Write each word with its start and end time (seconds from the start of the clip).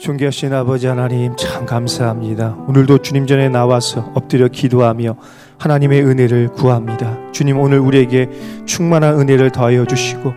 존귀하신 0.00 0.54
아버지 0.54 0.86
하나님 0.86 1.36
참 1.36 1.66
감사합니다. 1.66 2.56
오늘도 2.66 3.02
주님 3.02 3.26
전에 3.26 3.50
나와서 3.50 4.10
엎드려 4.14 4.48
기도하며 4.48 5.14
하나님의 5.58 6.02
은혜를 6.02 6.48
구합니다. 6.54 7.18
주님 7.32 7.58
오늘 7.60 7.80
우리에게 7.80 8.30
충만한 8.64 9.20
은혜를 9.20 9.50
더하여 9.52 9.84
주시고 9.84 10.32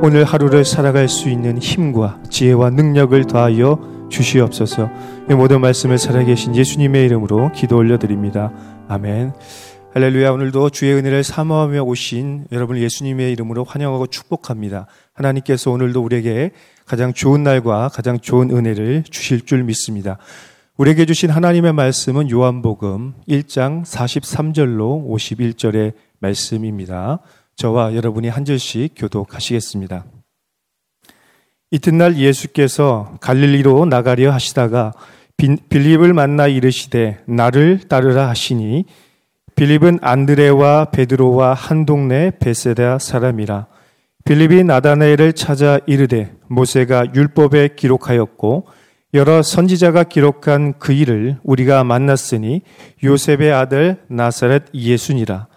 오늘 0.00 0.24
하루를 0.24 0.64
살아갈 0.64 1.08
수 1.08 1.28
있는 1.28 1.58
힘과 1.58 2.22
지혜와 2.30 2.70
능력을 2.70 3.22
더하여 3.26 4.08
주시옵소서. 4.08 4.90
이 5.30 5.34
모든 5.34 5.60
말씀을 5.60 5.98
살아계신 5.98 6.56
예수님의 6.56 7.04
이름으로 7.04 7.52
기도 7.52 7.76
올려드립니다. 7.76 8.50
아멘. 8.88 9.34
할렐루야. 9.94 10.30
오늘도 10.30 10.70
주의 10.70 10.94
은혜를 10.94 11.22
사모하며 11.22 11.82
오신 11.82 12.46
여러분 12.50 12.78
예수님의 12.78 13.30
이름으로 13.32 13.64
환영하고 13.64 14.06
축복합니다. 14.06 14.86
하나님께서 15.12 15.70
오늘도 15.70 16.02
우리에게 16.02 16.52
가장 16.86 17.12
좋은 17.12 17.42
날과 17.42 17.88
가장 17.88 18.18
좋은 18.18 18.50
은혜를 18.50 19.04
주실 19.04 19.44
줄 19.44 19.64
믿습니다. 19.64 20.18
우리에게 20.76 21.04
주신 21.06 21.30
하나님의 21.30 21.72
말씀은 21.72 22.30
요한복음 22.30 23.14
1장 23.28 23.84
43절로 23.84 25.06
51절의 25.08 25.92
말씀입니다. 26.18 27.20
저와 27.56 27.94
여러분이 27.94 28.28
한 28.28 28.44
절씩 28.44 28.94
교독하시겠습니다. 28.96 30.04
이튿날 31.70 32.16
예수께서 32.16 33.16
갈릴리로 33.20 33.86
나가려 33.86 34.32
하시다가 34.32 34.92
빌립을 35.36 36.12
만나 36.12 36.46
이르시되 36.46 37.22
나를 37.26 37.80
따르라 37.88 38.28
하시니 38.28 38.84
빌립은 39.54 39.98
안드레와 40.00 40.86
베드로와 40.86 41.54
한 41.54 41.84
동네 41.84 42.30
베세다 42.38 42.98
사람이라 42.98 43.66
빌립이 44.24 44.64
나다나엘을 44.64 45.32
찾아 45.32 45.80
이르되 45.86 46.32
모세가 46.48 47.14
율법에 47.14 47.70
기록하였고 47.76 48.66
여러 49.14 49.42
선지자가 49.42 50.04
기록한 50.04 50.74
그 50.78 50.92
일을 50.92 51.38
우리가 51.42 51.84
만났으니 51.84 52.62
요셉의 53.02 53.52
아들 53.52 53.98
나사렛 54.08 54.66
예수니라. 54.74 55.48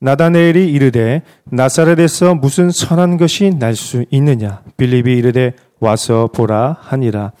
나다네엘이 0.00 0.70
이르되 0.70 1.22
나사렛에서 1.44 2.34
무슨 2.34 2.70
선한 2.70 3.16
것이 3.16 3.50
날 3.50 3.74
수 3.74 4.04
있느냐? 4.10 4.62
빌립이 4.76 5.16
이르되 5.16 5.54
와서 5.80 6.28
보라 6.32 6.76
하니라. 6.80 7.32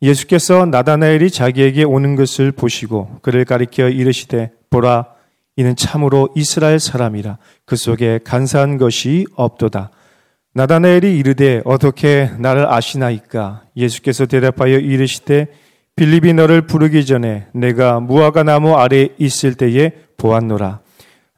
예수께서 0.00 0.66
나다나엘이 0.66 1.30
자기에게 1.30 1.84
오는 1.84 2.16
것을 2.16 2.52
보시고 2.52 3.18
그를 3.22 3.44
가리켜 3.44 3.88
이르시되 3.88 4.50
보라 4.70 5.06
이는 5.56 5.76
참으로 5.76 6.28
이스라엘 6.34 6.80
사람이라 6.80 7.38
그 7.66 7.76
속에 7.76 8.20
간사한 8.24 8.78
것이 8.78 9.26
없도다. 9.36 9.90
나다나엘이 10.54 11.16
이르되 11.16 11.62
어떻게 11.64 12.30
나를 12.38 12.70
아시나이까? 12.70 13.62
예수께서 13.76 14.26
대답하여 14.26 14.78
이르시되 14.78 15.46
빌립이 15.96 16.34
너를 16.34 16.62
부르기 16.62 17.06
전에 17.06 17.46
내가 17.54 18.00
무화과 18.00 18.42
나무 18.42 18.74
아래 18.74 19.08
있을 19.18 19.54
때에 19.54 19.92
보았노라. 20.18 20.80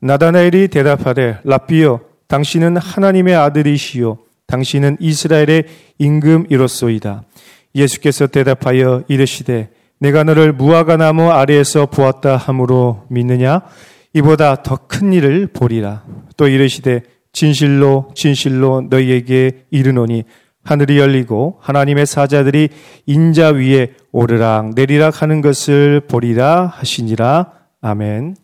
나다나엘이 0.00 0.68
대답하되 0.68 1.38
라비여 1.44 2.00
당신은 2.28 2.76
하나님의 2.76 3.36
아들이시요 3.36 4.18
당신은 4.46 4.96
이스라엘의 5.00 5.64
임금이로소이다. 5.98 7.22
예수께서 7.74 8.26
대답하여 8.26 9.04
이르시되 9.08 9.70
내가 9.98 10.24
너를 10.24 10.52
무화과 10.52 10.96
나무 10.96 11.30
아래에서 11.30 11.86
보았다 11.86 12.36
함으로 12.36 13.04
믿느냐? 13.08 13.62
이보다 14.12 14.62
더 14.62 14.76
큰 14.88 15.12
일을 15.12 15.48
보리라. 15.48 16.04
또 16.36 16.46
이르시되 16.48 17.02
진실로 17.34 18.10
진실로 18.14 18.80
너희에게 18.88 19.66
이르노니 19.70 20.24
하늘이 20.62 20.98
열리고 20.98 21.58
하나님의 21.60 22.06
사자들이 22.06 22.70
인자 23.04 23.50
위에 23.50 23.92
오르락 24.12 24.70
내리락 24.70 25.20
하는 25.20 25.42
것을 25.42 26.00
보리라 26.08 26.66
하시니라. 26.66 27.52
아멘. 27.82 28.36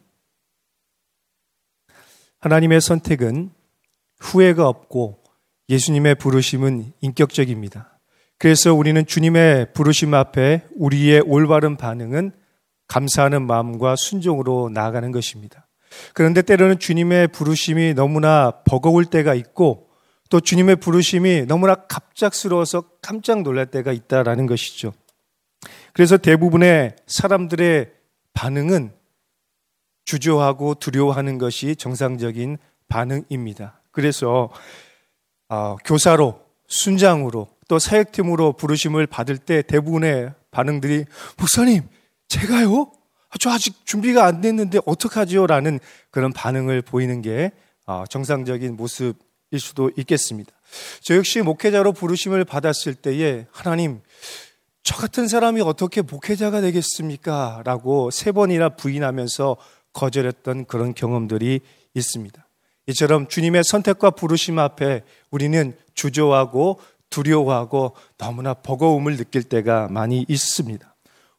하나님의 2.40 2.82
선택은 2.82 3.50
후회가 4.18 4.68
없고 4.68 5.22
예수님의 5.70 6.16
부르심은 6.16 6.92
인격적입니다. 7.00 7.98
그래서 8.38 8.74
우리는 8.74 9.06
주님의 9.06 9.72
부르심 9.72 10.12
앞에 10.14 10.64
우리의 10.76 11.20
올바른 11.20 11.76
반응은 11.76 12.32
감사하는 12.88 13.46
마음과 13.46 13.96
순종으로 13.96 14.70
나아가는 14.72 15.10
것입니다. 15.12 15.69
그런데 16.14 16.42
때로는 16.42 16.78
주님의 16.78 17.28
부르심이 17.28 17.94
너무나 17.94 18.62
버거울 18.64 19.06
때가 19.06 19.34
있고 19.34 19.88
또 20.28 20.40
주님의 20.40 20.76
부르심이 20.76 21.46
너무나 21.46 21.74
갑작스러워서 21.74 22.84
깜짝 23.02 23.42
놀랄 23.42 23.66
때가 23.66 23.92
있다라는 23.92 24.46
것이죠. 24.46 24.92
그래서 25.92 26.16
대부분의 26.16 26.96
사람들의 27.06 27.90
반응은 28.32 28.92
주저하고 30.04 30.74
두려워하는 30.74 31.38
것이 31.38 31.76
정상적인 31.76 32.58
반응입니다. 32.88 33.82
그래서 33.90 34.50
어, 35.48 35.76
교사로 35.84 36.40
순장으로 36.68 37.48
또 37.68 37.78
사역팀으로 37.78 38.54
부르심을 38.54 39.06
받을 39.06 39.36
때 39.36 39.62
대부분의 39.62 40.32
반응들이 40.50 41.04
목사님 41.38 41.88
제가요? 42.28 42.92
아, 43.30 43.36
저 43.38 43.50
아직 43.50 43.86
준비가 43.86 44.26
안 44.26 44.40
됐는데 44.40 44.80
어떡하지요? 44.86 45.46
라는 45.46 45.78
그런 46.10 46.32
반응을 46.32 46.82
보이는 46.82 47.22
게 47.22 47.52
어, 47.86 48.04
정상적인 48.08 48.76
모습일 48.76 49.58
수도 49.58 49.90
있겠습니다. 49.96 50.52
저 51.00 51.16
역시 51.16 51.40
목회자로 51.40 51.92
부르심을 51.92 52.44
받았을 52.44 52.94
때에 52.94 53.46
하나님, 53.50 54.00
저 54.82 54.96
같은 54.96 55.28
사람이 55.28 55.60
어떻게 55.60 56.02
목회자가 56.02 56.60
되겠습니까? 56.60 57.62
라고 57.64 58.10
세 58.10 58.32
번이나 58.32 58.70
부인하면서 58.70 59.56
거절했던 59.92 60.66
그런 60.66 60.94
경험들이 60.94 61.60
있습니다. 61.94 62.46
이처럼 62.86 63.28
주님의 63.28 63.64
선택과 63.64 64.10
부르심 64.10 64.58
앞에 64.58 65.02
우리는 65.30 65.76
주저하고 65.94 66.80
두려워하고 67.10 67.94
너무나 68.16 68.54
버거움을 68.54 69.16
느낄 69.16 69.42
때가 69.42 69.88
많이 69.88 70.24
있습니다. 70.28 70.94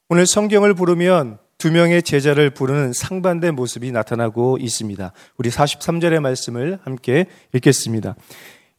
오늘 0.10 0.28
성경을 0.28 0.74
부르면 0.74 1.40
두 1.62 1.72
명의 1.72 2.02
제자를 2.02 2.50
부르는 2.50 2.92
상반된 2.92 3.54
모습이 3.54 3.92
나타나고 3.92 4.58
있습니다. 4.60 5.14
우리 5.38 5.52
43절의 5.52 6.20
말씀을 6.20 6.80
함께 6.84 7.28
읽겠습니다. 7.54 8.16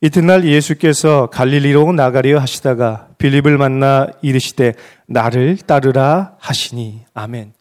이튿날 0.01 0.45
예수께서 0.45 1.29
갈릴리로 1.29 1.93
나가려 1.93 2.41
하시다가 2.41 3.07
빌립을 3.19 3.57
만나 3.57 4.09
이르시되 4.21 4.75
나를 5.07 5.59
따르라 5.59 6.35
하시니 6.41 7.05
아멘. 7.15 7.53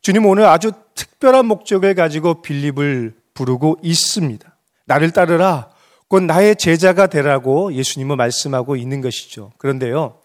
주님 0.00 0.24
오늘 0.24 0.46
아주 0.46 0.72
특별한 0.94 1.44
목적을 1.44 1.94
가지고 1.94 2.40
빌립을 2.40 3.12
부르고 3.34 3.76
있습니다. 3.82 4.56
나를 4.86 5.10
따르라. 5.10 5.68
곧 6.08 6.22
나의 6.22 6.56
제자가 6.56 7.08
되라고 7.08 7.74
예수님은 7.74 8.16
말씀하고 8.16 8.76
있는 8.76 9.02
것이죠. 9.02 9.52
그런데요. 9.58 10.20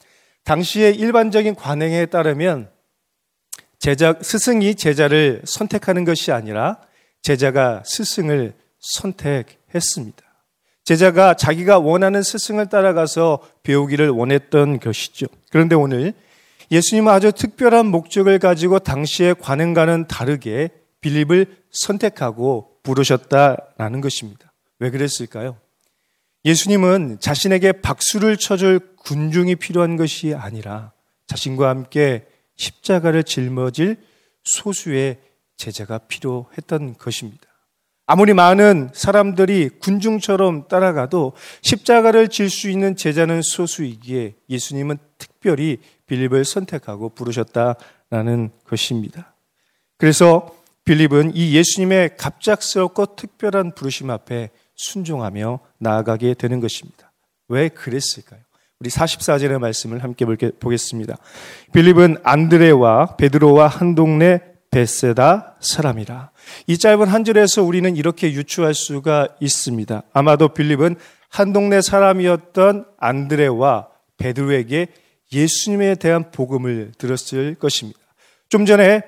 당시의 0.46 0.96
일반적인 0.96 1.56
관행에 1.56 2.06
따르면 2.06 2.70
제자, 3.80 4.16
스승이 4.22 4.76
제자를 4.76 5.42
선택하는 5.46 6.04
것이 6.04 6.32
아니라 6.32 6.80
제자가 7.22 7.84
스승을 7.86 8.54
선택했습니다. 8.80 10.24
제자가 10.84 11.36
자기가 11.36 11.80
원하는 11.80 12.22
스승을 12.22 12.68
따라가서 12.68 13.40
배우기를 13.64 14.10
원했던 14.10 14.80
것이죠. 14.80 15.28
그런데 15.52 15.76
오늘 15.76 16.14
예수님은 16.72 17.12
아주 17.12 17.32
특별한 17.32 17.88
목적을 17.88 18.40
가지고 18.40 18.80
당시의 18.80 19.36
관행과는 19.36 20.08
다르게 20.08 20.70
빌립을 21.02 21.46
선택하고 21.72 22.72
부르셨다라는 22.84 24.02
것입니다. 24.02 24.52
왜 24.80 24.90
그랬을까요? 24.90 25.58
예수님은 26.46 27.18
자신에게 27.20 27.74
박수를 27.74 28.38
쳐줄 28.38 28.80
군중이 28.98 29.56
필요한 29.56 29.96
것이 29.98 30.34
아니라 30.34 30.92
자신과 31.28 31.70
함께 31.70 32.26
십자가를 32.60 33.24
짊어질 33.24 33.98
소수의 34.44 35.18
제자가 35.58 35.98
필요했던 35.98 36.98
것입니다. 36.98 37.48
아무리 38.06 38.34
많은 38.34 38.90
사람들이 38.94 39.70
군중처럼 39.80 40.68
따라가도 40.68 41.34
십자가를 41.62 42.28
질 42.28 42.50
수 42.50 42.70
있는 42.70 42.96
제자는 42.96 43.42
소수이기에 43.42 44.36
예수님은 44.50 44.98
특별히 45.18 45.78
빌립을 46.08 46.44
선택하고 46.44 47.10
부르셨다라는 47.10 48.50
것입니다. 48.66 49.36
그래서 49.98 50.56
빌립은 50.86 51.36
이 51.36 51.56
예수님의 51.56 52.18
갑작스럽고 52.18 53.16
특별한 53.16 53.76
부르심 53.76 54.10
앞에 54.10 54.50
순종하며 54.76 55.60
나아가게 55.78 56.34
되는 56.34 56.60
것입니다. 56.60 57.12
왜 57.48 57.70
그랬을까요? 57.70 58.42
우리 58.82 58.90
44절의 58.90 59.60
말씀을 59.60 60.04
함께 60.04 60.24
보겠습니다. 60.26 61.18
빌립은 61.74 62.20
안드레와 62.24 63.18
베드로와 63.18 63.68
한 63.68 63.94
동네 63.94 64.40
베세다 64.72 65.58
사람이라. 65.60 66.32
이 66.68 66.78
짧은 66.78 67.10
한 67.10 67.26
절에서 67.26 67.62
우리는 67.62 67.98
이렇게 67.98 68.32
유추할 68.32 68.74
수가 68.74 69.28
있습니다. 69.42 70.04
아마도 70.14 70.54
빌립은 70.54 70.96
한 71.28 71.52
동네 71.52 71.82
사람이었던 71.82 72.86
안드레와 72.98 73.90
베드로에게 74.18 74.88
예수님에 75.34 75.96
대한 75.96 76.32
복음을 76.32 76.94
들었을 76.98 77.56
것입니다. 77.56 78.00
좀 78.48 78.66
전에 78.66 79.02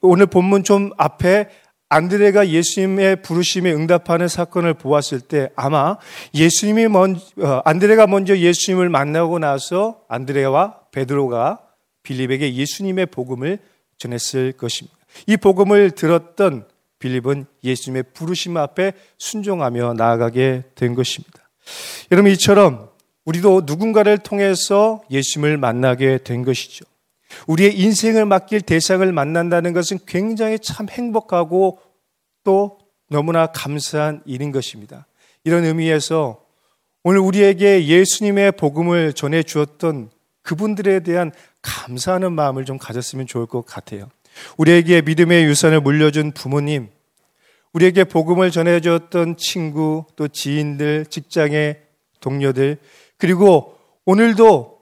오늘 0.00 0.28
본문 0.28 0.64
좀 0.64 0.92
앞에 0.96 1.50
안드레가 1.90 2.48
예수님의 2.48 3.20
부르심에 3.22 3.72
응답하는 3.72 4.28
사건을 4.28 4.74
보았을 4.74 5.20
때 5.20 5.50
아마 5.56 5.98
예수님이 6.32 6.88
먼저 6.88 7.20
어, 7.38 7.60
안드레가 7.64 8.06
먼저 8.06 8.38
예수님을 8.38 8.88
만나고 8.88 9.40
나서 9.40 10.00
안드레와 10.08 10.78
베드로가 10.92 11.60
빌립에게 12.04 12.54
예수님의 12.54 13.06
복음을 13.06 13.58
전했을 13.98 14.52
것입니다. 14.52 14.96
이 15.26 15.36
복음을 15.36 15.90
들었던 15.90 16.66
빌립은 17.00 17.46
예수님의 17.64 18.04
부르심 18.14 18.56
앞에 18.56 18.92
순종하며 19.18 19.94
나아가게 19.94 20.64
된 20.76 20.94
것입니다. 20.94 21.50
여러분 22.12 22.30
이처럼 22.30 22.88
우리도 23.24 23.62
누군가를 23.66 24.18
통해서 24.18 25.02
예수님을 25.10 25.56
만나게 25.56 26.18
된 26.22 26.44
것이죠. 26.44 26.84
우리의 27.46 27.78
인생을 27.78 28.26
맡길 28.26 28.62
대상을 28.62 29.10
만난다는 29.12 29.72
것은 29.72 29.98
굉장히 30.06 30.58
참 30.58 30.88
행복하고 30.88 31.78
또 32.44 32.78
너무나 33.08 33.46
감사한 33.46 34.22
일인 34.24 34.52
것입니다. 34.52 35.06
이런 35.44 35.64
의미에서 35.64 36.42
오늘 37.02 37.20
우리에게 37.20 37.86
예수님의 37.86 38.52
복음을 38.52 39.12
전해 39.12 39.42
주었던 39.42 40.10
그분들에 40.42 41.00
대한 41.00 41.32
감사하는 41.62 42.32
마음을 42.32 42.64
좀 42.64 42.78
가졌으면 42.78 43.26
좋을 43.26 43.46
것 43.46 43.64
같아요. 43.64 44.08
우리에게 44.56 45.02
믿음의 45.02 45.44
유산을 45.44 45.80
물려준 45.80 46.32
부모님, 46.32 46.88
우리에게 47.72 48.04
복음을 48.04 48.50
전해 48.50 48.80
주었던 48.80 49.36
친구, 49.36 50.04
또 50.16 50.28
지인들, 50.28 51.06
직장의 51.06 51.80
동료들, 52.20 52.78
그리고 53.16 53.76
오늘도 54.04 54.79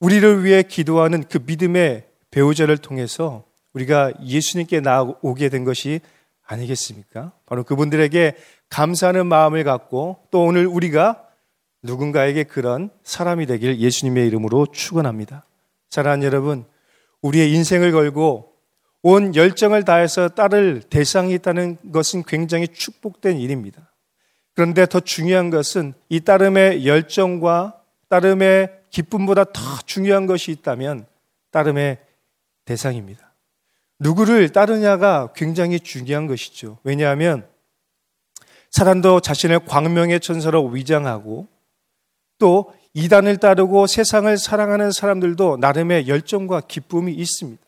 우리를 0.00 0.44
위해 0.44 0.62
기도하는 0.62 1.24
그 1.24 1.38
믿음의 1.44 2.04
배우자를 2.30 2.78
통해서 2.78 3.44
우리가 3.72 4.12
예수님께 4.24 4.80
나오게 4.80 5.48
된 5.48 5.64
것이 5.64 6.00
아니겠습니까? 6.46 7.32
바로 7.46 7.64
그분들에게 7.64 8.34
감사하는 8.68 9.26
마음을 9.26 9.64
갖고 9.64 10.18
또 10.30 10.44
오늘 10.44 10.66
우리가 10.66 11.22
누군가에게 11.82 12.44
그런 12.44 12.90
사람이 13.04 13.46
되길 13.46 13.78
예수님의 13.78 14.26
이름으로 14.26 14.66
축원합니다. 14.66 15.44
사랑하는 15.90 16.24
여러분, 16.24 16.64
우리의 17.22 17.52
인생을 17.52 17.92
걸고 17.92 18.52
온 19.02 19.34
열정을 19.34 19.84
다해서 19.84 20.28
따를 20.28 20.82
대상이 20.82 21.32
있다는 21.34 21.78
것은 21.92 22.24
굉장히 22.24 22.66
축복된 22.68 23.38
일입니다. 23.38 23.92
그런데 24.54 24.86
더 24.86 25.00
중요한 25.00 25.50
것은 25.50 25.94
이 26.08 26.20
따름의 26.20 26.86
열정과 26.86 27.80
따름의 28.08 28.70
기쁨보다 28.96 29.44
더 29.44 29.60
중요한 29.84 30.24
것이 30.26 30.50
있다면 30.50 31.04
따름의 31.50 31.98
대상입니다. 32.64 33.34
누구를 33.98 34.48
따르냐가 34.48 35.32
굉장히 35.34 35.80
중요한 35.80 36.26
것이죠. 36.26 36.78
왜냐하면 36.82 37.46
사람도 38.70 39.20
자신을 39.20 39.60
광명의 39.66 40.20
천사로 40.20 40.68
위장하고 40.68 41.46
또 42.38 42.72
이단을 42.94 43.36
따르고 43.36 43.86
세상을 43.86 44.34
사랑하는 44.38 44.90
사람들도 44.92 45.58
나름의 45.58 46.08
열정과 46.08 46.62
기쁨이 46.62 47.12
있습니다. 47.12 47.62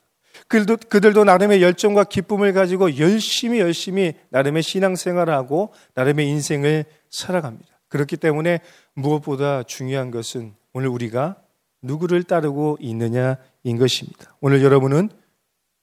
그들도, 0.47 0.77
그들도 0.89 1.25
나름의 1.25 1.63
열정과 1.63 2.05
기쁨을 2.05 2.55
가지고 2.55 2.97
열심히 2.97 3.61
열심히 3.61 4.15
나름의 4.31 4.63
신앙생활을 4.63 5.35
하고 5.35 5.75
나름의 5.95 6.27
인생을 6.27 6.87
살아갑니다. 7.11 7.69
그렇기 7.89 8.17
때문에 8.17 8.61
무엇보다 8.95 9.63
중요한 9.65 10.11
것은 10.11 10.55
오늘 10.79 10.91
우리가 10.91 11.35
누구를 11.83 12.23
따르고 12.23 12.79
있느냐인 12.79 13.79
것입니다. 13.81 14.37
오늘 14.41 14.63
여러분은 14.63 15.11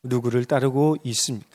누구를 0.04 0.46
따르고 0.46 0.96
있습니까? 1.04 1.50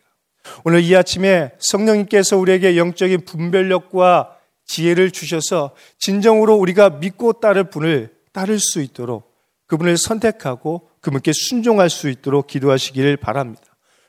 오늘 0.65 0.83
이 0.83 0.95
아침에 0.95 1.53
성령님께서 1.59 2.37
우리에게 2.37 2.77
영적인 2.77 3.25
분별력과 3.25 4.37
지혜를 4.67 5.11
주셔서 5.11 5.75
진정으로 5.99 6.55
우리가 6.57 6.91
믿고 6.91 7.33
따를 7.33 7.65
분을 7.65 8.15
따를 8.33 8.59
수 8.59 8.83
있도록 8.83 9.35
그분을 9.69 9.97
선택하고 9.97 10.91
그분께 11.01 11.33
순종할 11.33 11.89
수 11.89 12.11
있도록 12.11 12.47
기도하시기를 12.47 13.17
바랍니다. 13.17 13.63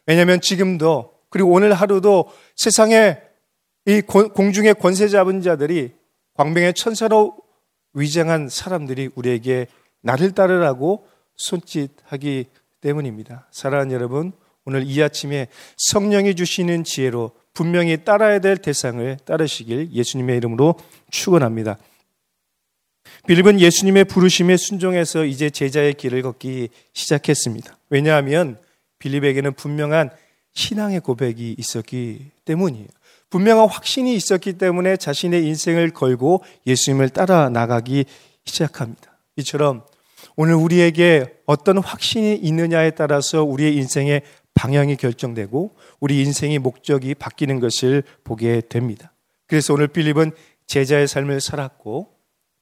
왜냐하면 0.07 0.41
지금도 0.41 1.13
그리고 1.29 1.51
오늘 1.51 1.73
하루도 1.73 2.29
세상에 2.57 3.17
이 3.85 4.01
공중의 4.01 4.75
권세 4.75 5.07
잡은 5.07 5.41
자들이 5.41 5.93
광명의 6.33 6.73
천사로 6.73 7.40
위장한 7.93 8.49
사람들이 8.49 9.09
우리에게 9.15 9.67
나를 10.01 10.31
따르라고 10.31 11.07
손짓하기 11.35 12.45
때문입니다. 12.81 13.47
사랑하는 13.51 13.91
여러분, 13.93 14.31
오늘 14.65 14.83
이 14.85 15.01
아침에 15.01 15.47
성령이 15.77 16.35
주시는 16.35 16.83
지혜로 16.83 17.31
분명히 17.53 18.03
따라야 18.03 18.39
될 18.39 18.57
대상을 18.57 19.17
따르시길 19.25 19.91
예수님의 19.91 20.37
이름으로 20.37 20.75
축원합니다. 21.09 21.77
빌립은 23.27 23.59
예수님의 23.59 24.05
부르심에 24.05 24.57
순종해서 24.57 25.25
이제 25.25 25.49
제자의 25.49 25.93
길을 25.95 26.21
걷기 26.21 26.69
시작했습니다. 26.93 27.77
왜냐하면 27.89 28.57
빌립에게는 28.99 29.53
분명한 29.53 30.09
신앙의 30.53 31.01
고백이 31.01 31.55
있었기 31.57 32.31
때문이에요. 32.45 32.87
분명한 33.31 33.69
확신이 33.69 34.13
있었기 34.13 34.53
때문에 34.53 34.97
자신의 34.97 35.45
인생을 35.47 35.91
걸고 35.91 36.43
예수님을 36.67 37.09
따라 37.09 37.49
나가기 37.49 38.05
시작합니다. 38.45 39.17
이처럼 39.37 39.83
오늘 40.35 40.53
우리에게 40.55 41.37
어떤 41.45 41.79
확신이 41.79 42.35
있느냐에 42.35 42.91
따라서 42.91 43.43
우리의 43.43 43.75
인생의 43.77 44.21
방향이 44.53 44.97
결정되고 44.97 45.75
우리 45.99 46.21
인생의 46.21 46.59
목적이 46.59 47.15
바뀌는 47.15 47.59
것을 47.59 48.03
보게 48.23 48.61
됩니다. 48.61 49.13
그래서 49.47 49.73
오늘 49.73 49.87
빌립은 49.87 50.31
제자의 50.67 51.07
삶을 51.07 51.41
살았고 51.41 52.09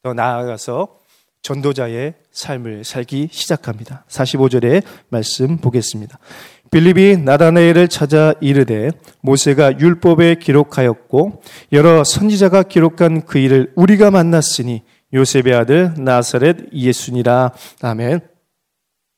더 0.03 0.13
나아가서 0.13 0.99
전도자의 1.41 2.13
삶을 2.31 2.83
살기 2.83 3.29
시작합니다. 3.31 4.05
45절의 4.07 4.83
말씀 5.09 5.57
보겠습니다. 5.57 6.19
빌립이 6.71 7.17
나다나엘을 7.17 7.87
찾아 7.87 8.33
이르되 8.41 8.91
모세가 9.21 9.79
율법에 9.79 10.35
기록하였고 10.35 11.41
여러 11.71 12.03
선지자가 12.03 12.63
기록한 12.63 13.25
그 13.25 13.39
일을 13.39 13.71
우리가 13.75 14.11
만났으니 14.11 14.83
요셉의 15.13 15.53
아들 15.55 15.93
나사렛 15.97 16.71
예수니라. 16.73 17.51
아멘. 17.81 18.19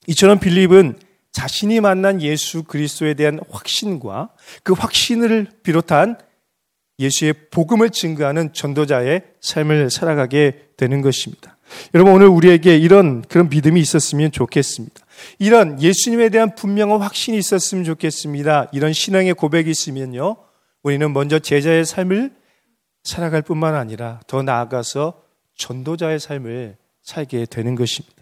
이처럼 0.08 0.40
빌립은 0.40 0.98
자신이 1.32 1.80
만난 1.80 2.22
예수 2.22 2.64
그리스도에 2.64 3.14
대한 3.14 3.40
확신과 3.50 4.30
그 4.64 4.74
확신을 4.74 5.48
비롯한 5.64 6.18
예수의 7.00 7.34
복음을 7.52 7.90
증거하는 7.90 8.54
전도자의 8.54 9.24
삶을 9.42 9.90
살아가게 9.90 10.68
되는 10.78 11.02
것입니다. 11.02 11.58
여러분 11.94 12.14
오늘 12.14 12.28
우리에게 12.28 12.78
이런 12.78 13.22
그런 13.24 13.50
믿음이 13.50 13.80
있었으면 13.80 14.32
좋겠습니다. 14.32 15.06
이런 15.40 15.82
예수님에 15.82 16.30
대한 16.30 16.56
분명한 16.56 17.02
확신이 17.02 17.38
있었으면 17.38 17.84
좋겠습니다. 17.84 18.70
이런 18.72 18.94
신앙의 18.94 19.34
고백이 19.34 19.70
있으면요. 19.70 20.38
우리는 20.84 21.14
먼저 21.14 21.40
제자의 21.40 21.86
삶을 21.86 22.32
살아갈 23.04 23.42
뿐만 23.42 23.76
아니라 23.76 24.20
더 24.28 24.42
나아가서 24.44 25.22
전도자의 25.58 26.20
삶을 26.20 26.78
살게 27.04 27.46
되는 27.46 27.76
것입니다. 27.76 28.22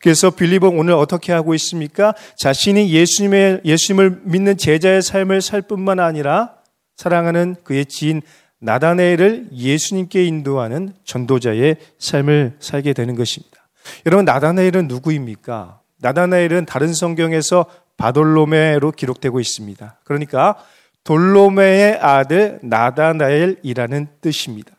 그래서 0.00 0.30
빌립은 0.30 0.76
오늘 0.76 0.94
어떻게 0.94 1.32
하고 1.32 1.54
있습니까? 1.54 2.14
자신이 2.36 2.90
예수님의, 2.92 3.62
예수님을 3.64 4.22
믿는 4.24 4.56
제자의 4.56 5.02
삶을 5.02 5.40
살 5.40 5.62
뿐만 5.62 6.00
아니라 6.00 6.56
사랑하는 6.96 7.56
그의 7.62 7.86
지인 7.86 8.22
나다네엘을 8.60 9.50
예수님께 9.52 10.24
인도하는 10.24 10.94
전도자의 11.04 11.76
삶을 11.98 12.56
살게 12.58 12.92
되는 12.92 13.14
것입니다. 13.14 13.68
여러분, 14.04 14.24
나다네엘은 14.24 14.88
누구입니까? 14.88 15.80
나다나엘은 16.00 16.66
다른 16.66 16.92
성경에서 16.92 17.66
바돌로메로 17.96 18.92
기록되고 18.92 19.40
있습니다. 19.40 20.00
그러니까 20.04 20.56
돌로메의 21.04 21.98
아들 22.00 22.58
나다나엘이라는 22.62 24.08
뜻입니다. 24.20 24.72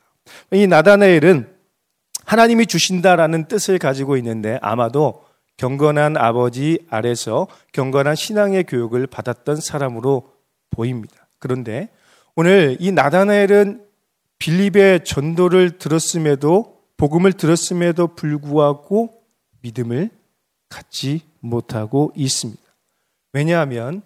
이 0.52 0.68
나다나엘은 0.68 1.48
하나님이 2.26 2.68
주신다라는 2.68 3.46
뜻을 3.46 3.80
가지고 3.80 4.16
있는데 4.18 4.60
아마도 4.62 5.24
경건한 5.58 6.16
아버지 6.16 6.80
아래서 6.90 7.48
경건한 7.74 8.16
신앙의 8.16 8.64
교육을 8.66 9.08
받았던 9.08 9.58
사람으로 9.58 10.32
보입니다. 10.70 11.28
그런데 11.40 11.90
오늘 12.36 12.78
이 12.80 12.92
나다나엘은 12.92 13.84
빌립의 14.38 15.04
전도를 15.04 15.80
들었음에도 15.80 16.78
복음을 16.96 17.34
들었음에도 17.34 18.16
불구하고 18.16 19.14
믿음을 19.62 20.10
갖지 20.70 21.22
못하고 21.40 22.12
있습니다. 22.16 22.62
왜냐하면 23.34 24.02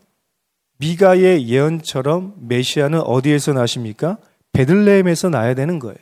미가의 0.77 1.47
예언처럼 1.47 2.35
메시아는 2.39 3.01
어디에서 3.01 3.53
나십니까? 3.53 4.17
베들레헴에서 4.53 5.29
나야 5.29 5.53
되는 5.53 5.79
거예요. 5.79 5.97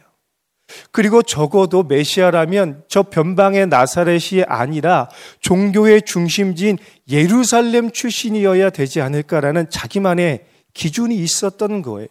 그리고 0.91 1.22
적어도 1.22 1.84
메시아라면 1.84 2.84
저 2.88 3.03
변방의 3.03 3.68
나사렛이 3.68 4.44
아니라 4.48 5.10
종교의 5.41 6.03
중심지인 6.03 6.77
예루살렘 7.10 7.91
출신이어야 7.91 8.70
되지 8.70 9.01
않을까라는 9.01 9.70
자기만의 9.70 10.46
기준이 10.74 11.15
있었던 11.15 11.82
거예요. 11.82 12.08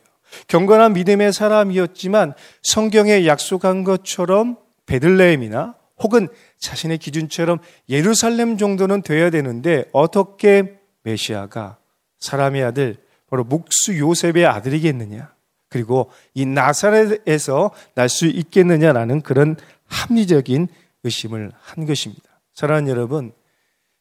경건한 0.47 0.92
믿음의 0.92 1.33
사람이었지만 1.33 2.35
성경에 2.62 3.26
약속한 3.26 3.83
것처럼 3.85 4.57
베들레헴이나 4.87 5.75
혹은 6.02 6.28
자신의 6.59 6.99
기준처럼 6.99 7.59
예루살렘 7.88 8.57
정도는 8.57 9.02
돼야 9.02 9.30
되는데 9.30 9.85
어떻게 9.92 10.78
메시아가 11.02 11.78
사람의 12.19 12.64
아들 12.64 12.97
바로 13.28 13.45
목수 13.45 13.99
요셉의 13.99 14.47
아들이겠느냐? 14.47 15.33
그리고 15.69 16.11
이 16.35 16.45
나사렛에서 16.47 17.71
날 17.95 18.09
수 18.09 18.26
있겠느냐라는 18.26 19.21
그런 19.21 19.57
합리적인 19.87 20.69
의심을 21.04 21.52
한 21.61 21.87
것입니다. 21.87 22.25
사랑하는 22.54 22.90
여러분, 22.90 23.33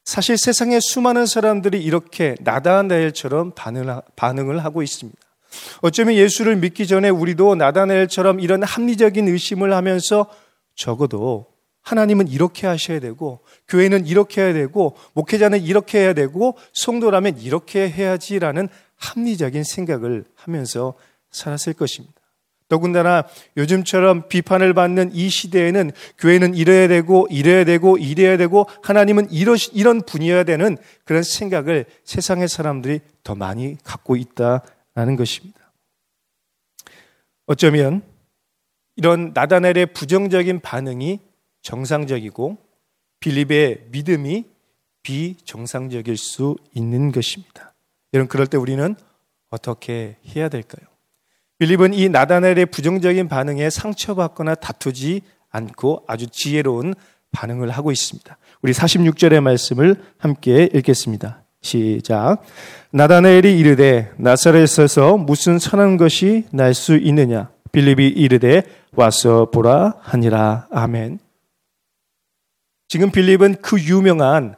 사실 0.03 0.37
세상에 0.37 0.79
수많은 0.81 1.27
사람들이 1.27 1.81
이렇게 1.83 2.35
나다나엘처럼 2.41 3.53
반응을 4.15 4.63
하고 4.63 4.81
있습니다. 4.81 5.19
어쩌면 5.81 6.15
예수를 6.15 6.55
믿기 6.55 6.87
전에 6.87 7.09
우리도 7.09 7.55
나다나엘처럼 7.55 8.39
이런 8.39 8.63
합리적인 8.63 9.27
의심을 9.27 9.73
하면서 9.73 10.27
적어도 10.75 11.45
하나님은 11.89 12.27
이렇게 12.27 12.67
하셔야 12.67 12.99
되고 12.99 13.39
교회는 13.67 14.05
이렇게 14.05 14.41
해야 14.41 14.53
되고 14.53 14.95
목회자는 15.13 15.63
이렇게 15.63 15.99
해야 15.99 16.13
되고 16.13 16.55
성도라면 16.73 17.39
이렇게 17.39 17.89
해야지라는 17.89 18.69
합리적인 18.95 19.63
생각을 19.63 20.25
하면서 20.35 20.93
살았을 21.31 21.73
것입니다. 21.73 22.13
더군다나 22.67 23.23
요즘처럼 23.57 24.27
비판을 24.27 24.75
받는 24.75 25.15
이 25.15 25.29
시대에는 25.29 25.91
교회는 26.19 26.53
이래야 26.53 26.87
되고 26.87 27.27
이래야 27.31 27.63
되고 27.63 27.97
이래야 27.97 28.37
되고 28.37 28.67
하나님은 28.83 29.31
이러, 29.31 29.55
이런 29.73 30.01
분이어야 30.01 30.43
되는 30.43 30.77
그런 31.05 31.23
생각을 31.23 31.85
세상의 32.03 32.47
사람들이 32.47 32.99
더 33.23 33.33
많이 33.33 33.77
갖고 33.83 34.15
있다라는 34.15 35.15
것입니다. 35.17 35.73
어쩌면 37.47 38.03
이런 38.95 39.31
나다넬의 39.33 39.87
부정적인 39.93 40.59
반응이 40.59 41.28
정상적이고 41.61 42.57
빌립의 43.19 43.85
믿음이 43.91 44.45
비정상적일 45.03 46.17
수 46.17 46.55
있는 46.73 47.11
것입니다. 47.11 47.73
여러분 48.13 48.27
그럴 48.27 48.47
때 48.47 48.57
우리는 48.57 48.95
어떻게 49.49 50.17
해야 50.35 50.49
될까요? 50.49 50.87
빌립은 51.57 51.93
이 51.93 52.09
나다넬의 52.09 52.67
부정적인 52.67 53.27
반응에 53.27 53.69
상처받거나 53.69 54.55
다투지 54.55 55.21
않고 55.49 56.03
아주 56.07 56.27
지혜로운 56.27 56.93
반응을 57.31 57.69
하고 57.69 57.91
있습니다. 57.91 58.37
우리 58.61 58.71
46절의 58.71 59.41
말씀을 59.41 59.95
함께 60.17 60.69
읽겠습니다. 60.73 61.43
시작. 61.61 62.43
나다넬이 62.91 63.59
이르되 63.59 64.11
나사렛에서 64.17 65.17
무슨 65.17 65.59
선한 65.59 65.97
것이 65.97 66.45
날 66.51 66.73
수 66.73 66.95
있느냐? 66.95 67.49
빌립이 67.71 68.07
이르되 68.07 68.63
와서 68.93 69.49
보라 69.51 69.95
하니라. 70.01 70.67
아멘. 70.71 71.19
지금 72.89 73.11
빌립은 73.11 73.57
그 73.61 73.79
유명한 73.79 74.55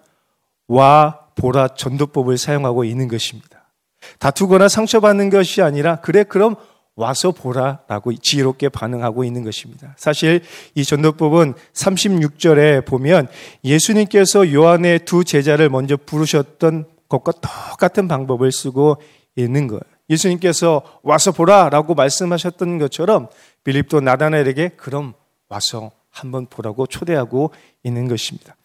와 0.67 1.19
보라 1.35 1.75
전도법을 1.75 2.37
사용하고 2.37 2.85
있는 2.85 3.07
것입니다. 3.07 3.73
다투거나 4.19 4.69
상처받는 4.69 5.29
것이 5.29 5.61
아니라 5.61 5.97
그래 5.97 6.23
그럼 6.23 6.55
와서 6.95 7.31
보라라고 7.31 8.13
지혜롭게 8.13 8.69
반응하고 8.69 9.25
있는 9.25 9.43
것입니다. 9.43 9.93
사실 9.97 10.43
이 10.75 10.83
전도법은 10.83 11.55
36절에 11.73 12.85
보면 12.85 13.27
예수님께서 13.63 14.53
요한의 14.53 14.99
두 15.05 15.23
제자를 15.23 15.69
먼저 15.69 15.97
부르셨던 15.97 16.85
것과 17.09 17.33
똑같은 17.33 18.07
방법을 18.07 18.51
쓰고 18.51 19.01
있는 19.35 19.67
거예요. 19.67 19.81
예수님께서 20.09 20.83
와서 21.03 21.31
보라라고 21.31 21.95
말씀하셨던 21.95 22.77
것처럼 22.77 23.27
빌립도 23.65 23.99
나다나엘에게 24.01 24.69
그럼 24.77 25.13
와서 25.49 25.91
한번 26.21 26.45
보라고 26.45 26.85
초대하고 26.85 27.51
있는 27.83 28.07
것입니다. 28.07 28.55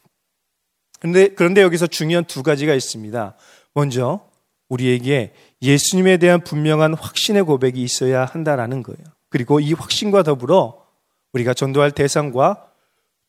그런데, 1.00 1.28
그런데 1.28 1.62
여기서 1.62 1.86
중요한 1.86 2.25
두 2.25 2.42
가지가 2.42 2.75
있습니다. 2.75 3.36
먼저 3.75 4.20
우리에게 4.68 5.32
예수님에 5.62 6.18
대한 6.18 6.42
분명한 6.42 6.94
확신의 6.94 7.44
고백이 7.44 7.82
있어야 7.82 8.25
한다라는 8.25 8.82
거예요. 8.82 9.00
그리고 9.30 9.60
이 9.60 9.72
확신과 9.72 10.22
더불어 10.22 10.84
우리가 11.32 11.54
전도할 11.54 11.92
대상과 11.92 12.66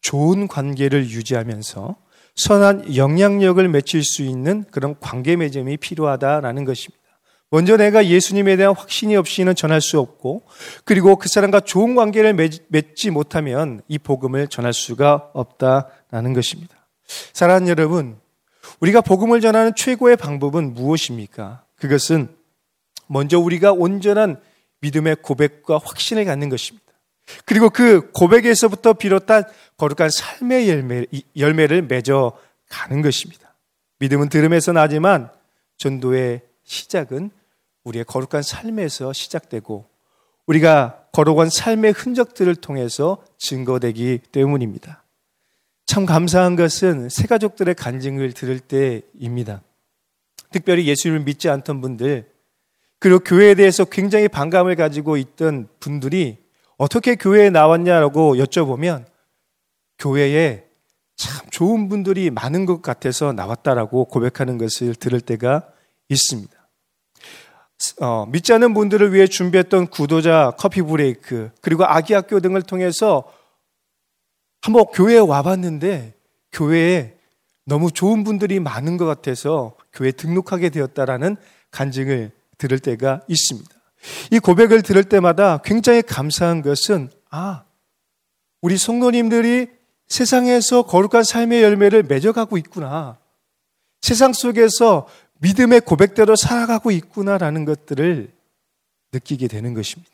좋은 0.01 0.47
관계를 0.47 1.09
유지하면서 1.09 1.95
선한 2.35 2.95
영향력을 2.95 3.67
맺힐 3.67 4.03
수 4.03 4.23
있는 4.23 4.63
그런 4.71 4.99
관계 4.99 5.35
맺음이 5.35 5.77
필요하다라는 5.77 6.65
것입니다. 6.65 7.06
먼저 7.49 7.77
내가 7.77 8.05
예수님에 8.05 8.57
대한 8.57 8.75
확신이 8.75 9.15
없이는 9.15 9.55
전할 9.55 9.79
수 9.79 9.99
없고 9.99 10.43
그리고 10.83 11.15
그 11.15 11.29
사람과 11.29 11.61
좋은 11.61 11.95
관계를 11.95 12.33
맺지 12.67 13.11
못하면 13.11 13.81
이 13.87 13.97
복음을 13.97 14.47
전할 14.47 14.73
수가 14.73 15.31
없다라는 15.33 16.33
것입니다. 16.33 16.75
사랑하는 17.33 17.69
여러분, 17.69 18.19
우리가 18.81 18.99
복음을 18.99 19.39
전하는 19.39 19.73
최고의 19.75 20.17
방법은 20.17 20.73
무엇입니까? 20.73 21.63
그것은 21.77 22.35
먼저 23.07 23.39
우리가 23.39 23.71
온전한 23.71 24.41
믿음의 24.81 25.17
고백과 25.21 25.79
확신을 25.81 26.25
갖는 26.25 26.49
것입니다. 26.49 26.85
그리고 27.45 27.69
그 27.69 28.11
고백에서부터 28.11 28.93
비롯한 28.93 29.45
거룩한 29.77 30.09
삶의 30.09 30.69
열매, 30.69 31.05
열매를 31.35 31.83
맺어 31.83 32.37
가는 32.69 33.01
것입니다. 33.01 33.55
믿음은 33.99 34.29
들음에서 34.29 34.73
나지만 34.73 35.29
전도의 35.77 36.41
시작은 36.67 37.31
우리의 37.83 38.05
거룩한 38.05 38.43
삶에서 38.43 39.13
시작되고 39.13 39.85
우리가 40.45 41.05
거룩한 41.13 41.49
삶의 41.49 41.93
흔적들을 41.93 42.55
통해서 42.55 43.23
증거되기 43.37 44.19
때문입니다. 44.31 45.03
참 45.85 46.05
감사한 46.05 46.55
것은 46.55 47.09
새 47.09 47.27
가족들의 47.27 47.73
간증을 47.75 48.33
들을 48.33 48.59
때입니다. 48.59 49.61
특별히 50.51 50.85
예수님을 50.87 51.23
믿지 51.23 51.49
않던 51.49 51.81
분들, 51.81 52.29
그리고 52.99 53.19
교회에 53.19 53.55
대해서 53.55 53.85
굉장히 53.85 54.27
반감을 54.27 54.75
가지고 54.75 55.17
있던 55.17 55.67
분들이 55.79 56.37
어떻게 56.77 57.15
교회에 57.15 57.49
나왔냐라고 57.49 58.35
여쭤보면 58.35 59.05
교회에 59.97 60.65
참 61.15 61.47
좋은 61.49 61.89
분들이 61.89 62.29
많은 62.29 62.65
것 62.65 62.81
같아서 62.81 63.33
나왔다라고 63.33 64.05
고백하는 64.05 64.57
것을 64.57 64.93
들을 64.95 65.21
때가 65.21 65.69
있습니다. 66.09 66.56
어, 68.01 68.25
믿지 68.27 68.53
않는 68.53 68.73
분들을 68.73 69.13
위해 69.13 69.27
준비했던 69.27 69.87
구도자 69.87 70.53
커피 70.57 70.81
브레이크 70.81 71.51
그리고 71.61 71.85
아기 71.85 72.13
학교 72.13 72.39
등을 72.39 72.61
통해서 72.61 73.23
한번 74.61 74.85
교회에 74.85 75.19
와봤는데 75.19 76.13
교회에 76.51 77.17
너무 77.65 77.91
좋은 77.91 78.23
분들이 78.23 78.59
많은 78.59 78.97
것 78.97 79.05
같아서 79.05 79.75
교회 79.93 80.11
등록하게 80.11 80.69
되었다라는 80.69 81.37
간증을 81.71 82.31
들을 82.57 82.79
때가 82.79 83.21
있습니다. 83.27 83.69
이 84.31 84.39
고백을 84.39 84.81
들을 84.81 85.03
때마다 85.03 85.59
굉장히 85.59 86.01
감사한 86.01 86.61
것은 86.61 87.09
아 87.29 87.65
우리 88.61 88.77
성도님들이 88.77 89.67
세상에서 90.07 90.83
거룩한 90.83 91.23
삶의 91.23 91.61
열매를 91.61 92.03
맺어가고 92.03 92.57
있구나. 92.57 93.17
세상 94.01 94.33
속에서 94.33 95.07
믿음의 95.39 95.81
고백대로 95.81 96.35
살아가고 96.35 96.91
있구나라는 96.91 97.65
것들을 97.65 98.31
느끼게 99.13 99.47
되는 99.47 99.73
것입니다. 99.73 100.11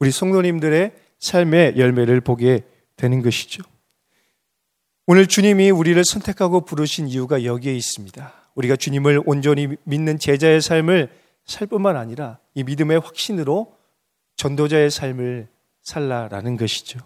우리 0.00 0.10
성도님들의 0.10 0.92
삶의 1.18 1.78
열매를 1.78 2.20
보게 2.20 2.62
되는 2.96 3.22
것이죠. 3.22 3.62
오늘 5.06 5.26
주님이 5.26 5.70
우리를 5.70 6.04
선택하고 6.04 6.64
부르신 6.64 7.08
이유가 7.08 7.44
여기에 7.44 7.74
있습니다. 7.74 8.32
우리가 8.54 8.76
주님을 8.76 9.22
온전히 9.24 9.68
믿는 9.84 10.18
제자의 10.18 10.60
삶을 10.60 11.08
살 11.44 11.66
뿐만 11.66 11.96
아니라 11.96 12.38
이 12.54 12.62
믿음의 12.62 13.00
확신으로 13.00 13.72
전도자의 14.36 14.90
삶을 14.90 15.48
살라라는 15.82 16.56
것이죠. 16.56 17.00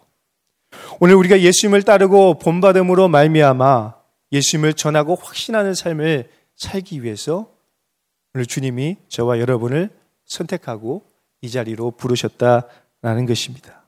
오늘 1.00 1.14
우리가 1.14 1.40
예수님을 1.40 1.82
따르고 1.82 2.38
본받음으로 2.38 3.08
말미암아 3.08 3.94
예수님을 4.32 4.74
전하고 4.74 5.14
확신하는 5.14 5.74
삶을 5.74 6.28
살기 6.62 7.02
위해서 7.02 7.50
오늘 8.34 8.46
주님이 8.46 8.96
저와 9.08 9.40
여러분을 9.40 9.90
선택하고 10.24 11.04
이 11.42 11.50
자리로 11.50 11.92
부르셨다라는 11.92 13.26
것입니다. 13.26 13.82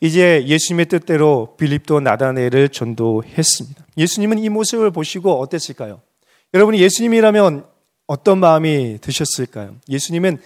이제 0.00 0.44
예수님의 0.46 0.86
뜻대로 0.86 1.56
빌립도 1.58 2.00
나다네를 2.00 2.68
전도했습니다. 2.68 3.86
예수님은 3.96 4.38
이 4.38 4.48
모습을 4.48 4.90
보시고 4.90 5.40
어땠을까요? 5.40 6.00
여러분이 6.54 6.80
예수님이라면 6.80 7.66
어떤 8.06 8.38
마음이 8.38 8.98
드셨을까요? 9.00 9.76
예수님은 9.88 10.38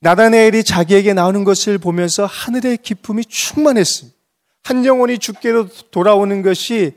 나다네엘이 0.00 0.62
자기에게 0.62 1.14
나오는 1.14 1.42
것을 1.42 1.78
보면서 1.78 2.26
하늘의 2.26 2.78
기쁨이 2.78 3.24
충만했습니다. 3.24 4.16
한 4.62 4.84
영혼이 4.84 5.18
죽게로 5.18 5.68
돌아오는 5.90 6.42
것이 6.42 6.92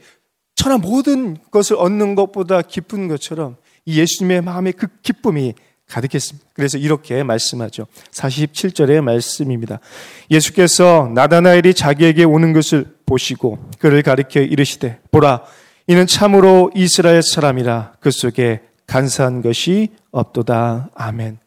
천하 0.55 0.77
모든 0.77 1.37
것을 1.49 1.77
얻는 1.77 2.15
것보다 2.15 2.61
기쁜 2.61 3.07
것처럼 3.07 3.55
이 3.89 3.99
예수님의 3.99 4.41
마음에 4.41 4.71
그 4.71 4.87
기쁨이 5.01 5.55
가득했습니다. 5.87 6.49
그래서 6.53 6.77
이렇게 6.77 7.23
말씀하죠. 7.23 7.87
47절의 8.11 9.01
말씀입니다. 9.01 9.79
예수께서 10.29 11.09
나다나엘이 11.15 11.73
자기에게 11.73 12.23
오는 12.23 12.53
것을 12.53 12.95
보시고 13.07 13.57
그를 13.79 14.03
가리켜 14.03 14.41
이르시되 14.41 14.99
보라 15.09 15.43
이는 15.87 16.05
참으로 16.05 16.69
이스라엘 16.75 17.23
사람이라 17.23 17.93
그 17.99 18.11
속에 18.11 18.61
간사한 18.85 19.41
것이 19.41 19.89
없도다. 20.11 20.91
아멘. 20.93 21.39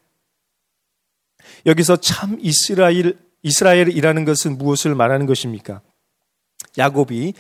여기서 1.67 1.97
참 1.97 2.39
이스라엘 2.41 3.17
이스라엘이라는 3.45 4.25
것은 4.25 4.59
무엇을 4.59 4.97
말하는 4.97 5.27
것입니까? 5.27 5.81
야곱이 6.77 7.35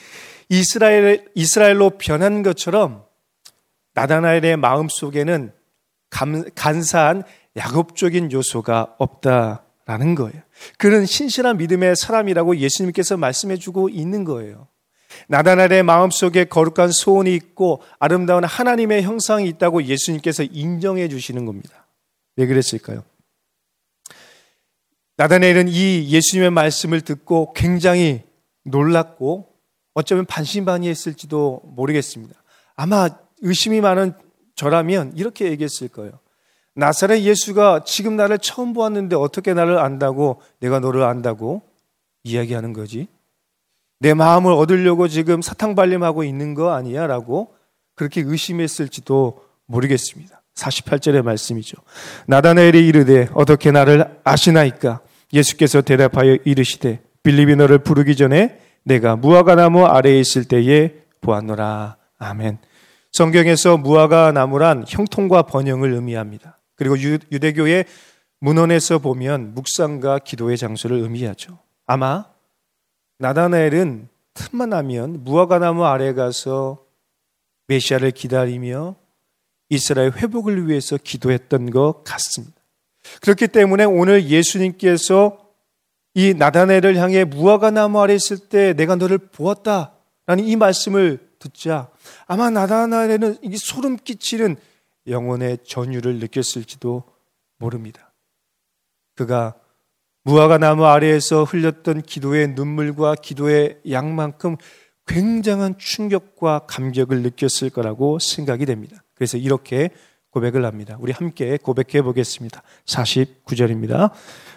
이스라엘 0.48 1.28
이스라엘로 1.34 1.90
변한 1.98 2.44
것처럼 2.44 3.04
나다나엘의 3.94 4.56
마음 4.56 4.88
속에는 4.88 5.52
감, 6.10 6.44
간사한 6.54 7.24
야곱적인 7.56 8.32
요소가 8.32 8.94
없다라는 8.98 10.14
거예요. 10.14 10.42
그는 10.78 11.06
신실한 11.06 11.58
믿음의 11.58 11.96
사람이라고 11.96 12.56
예수님께서 12.56 13.16
말씀해주고 13.16 13.88
있는 13.88 14.24
거예요. 14.24 14.68
나다나엘의 15.28 15.82
마음 15.82 16.10
속에 16.10 16.44
거룩한 16.44 16.90
소원이 16.90 17.34
있고 17.34 17.82
아름다운 17.98 18.44
하나님의 18.44 19.02
형상이 19.02 19.46
있다고 19.48 19.84
예수님께서 19.84 20.42
인정해 20.42 21.08
주시는 21.08 21.44
겁니다. 21.44 21.86
왜 22.36 22.46
그랬을까요? 22.46 23.04
나다나엘은 25.16 25.68
이 25.68 26.08
예수님의 26.10 26.50
말씀을 26.50 27.02
듣고 27.02 27.52
굉장히 27.52 28.22
놀랐고 28.64 29.48
어쩌면 29.94 30.24
반신반의했을지도 30.24 31.60
모르겠습니다. 31.64 32.42
아마 32.74 33.10
의심이 33.42 33.80
많은 33.80 34.14
저라면 34.54 35.12
이렇게 35.16 35.46
얘기했을 35.46 35.88
거예요. 35.88 36.12
나사렛 36.74 37.20
예수가 37.20 37.84
지금 37.84 38.16
나를 38.16 38.38
처음 38.38 38.72
보았는데 38.72 39.16
어떻게 39.16 39.52
나를 39.52 39.78
안다고 39.78 40.40
내가 40.60 40.80
너를 40.80 41.02
안다고 41.02 41.62
이야기하는 42.24 42.72
거지? 42.72 43.08
내 43.98 44.14
마음을 44.14 44.52
얻으려고 44.52 45.06
지금 45.06 45.42
사탕발림하고 45.42 46.24
있는 46.24 46.54
거 46.54 46.72
아니야? 46.72 47.06
라고 47.06 47.54
그렇게 47.94 48.22
의심했을지도 48.24 49.44
모르겠습니다. 49.66 50.42
48절의 50.54 51.22
말씀이죠. 51.22 51.76
나다나엘이 52.26 52.86
이르되 52.86 53.28
어떻게 53.34 53.70
나를 53.70 54.18
아시나이까? 54.24 55.00
예수께서 55.32 55.80
대답하여 55.80 56.36
이르시되 56.44 57.00
빌립이 57.22 57.56
너를 57.56 57.78
부르기 57.78 58.16
전에 58.16 58.58
내가 58.82 59.16
무화과 59.16 59.54
나무 59.54 59.86
아래에 59.86 60.18
있을 60.18 60.44
때에 60.44 60.94
보았노라. 61.20 61.96
아멘. 62.18 62.58
성경에서 63.12 63.76
무화과 63.76 64.32
나무란 64.32 64.84
형통과 64.88 65.42
번영을 65.42 65.92
의미합니다. 65.92 66.58
그리고 66.76 66.98
유, 66.98 67.18
유대교의 67.30 67.84
문헌에서 68.40 68.98
보면 68.98 69.54
묵상과 69.54 70.20
기도의 70.20 70.56
장소를 70.56 70.98
의미하죠. 70.98 71.58
아마 71.86 72.24
나다나엘은 73.18 74.08
틈만 74.34 74.70
나면 74.70 75.24
무화과 75.24 75.58
나무 75.58 75.84
아래 75.84 76.14
가서 76.14 76.84
메시아를 77.66 78.12
기다리며 78.12 78.96
이스라엘 79.68 80.12
회복을 80.12 80.68
위해서 80.68 80.96
기도했던 80.96 81.70
것 81.70 82.02
같습니다. 82.04 82.56
그렇기 83.20 83.48
때문에 83.48 83.84
오늘 83.84 84.24
예수님께서 84.24 85.38
이 86.14 86.34
나다나엘을 86.34 86.96
향해 86.96 87.24
무화과 87.24 87.70
나무 87.70 88.00
아래 88.00 88.14
있을 88.14 88.38
때 88.38 88.72
내가 88.72 88.96
너를 88.96 89.18
보았다라는 89.18 90.44
이 90.44 90.56
말씀을 90.56 91.31
듣자 91.42 91.90
아마 92.26 92.50
나다나엘은 92.50 93.38
이 93.42 93.56
소름 93.56 93.96
끼치는 93.96 94.56
영혼의 95.08 95.58
전율을 95.66 96.20
느꼈을지도 96.20 97.02
모릅니다. 97.58 98.12
그가 99.16 99.54
무화과 100.24 100.58
나무 100.58 100.86
아래에서 100.86 101.42
흘렸던 101.42 102.02
기도의 102.02 102.48
눈물과 102.48 103.16
기도의 103.16 103.80
양만큼 103.90 104.56
굉장한 105.08 105.78
충격과 105.78 106.66
감격을 106.68 107.22
느꼈을 107.22 107.70
거라고 107.70 108.20
생각이 108.20 108.64
됩니다. 108.66 109.02
그래서 109.14 109.36
이렇게 109.36 109.90
고백을 110.30 110.64
합니다. 110.64 110.96
우리 111.00 111.12
함께 111.12 111.58
고백해 111.58 112.02
보겠습니다. 112.02 112.62
49절입니다. 112.86 114.12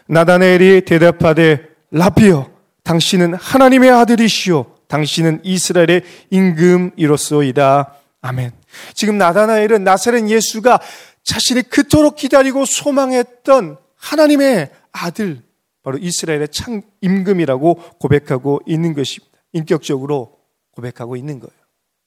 나다네엘이 0.08 0.86
대답하되 0.86 1.68
라피어 1.90 2.50
당신은 2.84 3.34
하나님의 3.34 3.90
아들이시오 3.90 4.75
당신은 4.88 5.42
이스라엘의 5.44 6.04
임금이로소이다. 6.30 7.96
아멘. 8.22 8.52
지금 8.94 9.18
나다나엘은 9.18 9.84
나사렛 9.84 10.30
예수가 10.30 10.80
자신이 11.24 11.64
그토록 11.64 12.16
기다리고 12.16 12.66
소망했던 12.66 13.78
하나님의 13.96 14.72
아들, 14.92 15.42
바로 15.84 15.98
이스라엘의 15.98 16.50
창 16.50 16.82
임금이라고 17.02 17.76
고백하고 18.00 18.62
있는 18.66 18.94
것입니다. 18.94 19.38
인격적으로 19.54 20.38
고백하고 20.72 21.16
있는 21.16 21.40
거예요. 21.40 21.56